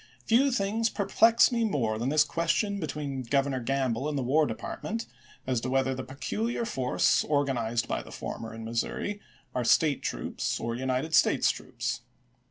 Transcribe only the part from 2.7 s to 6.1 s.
be tween Governor Gamble and the War Department, as to whether the